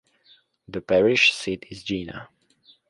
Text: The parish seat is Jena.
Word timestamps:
The 0.67 0.81
parish 0.81 1.31
seat 1.31 1.67
is 1.69 1.83
Jena. 1.83 2.29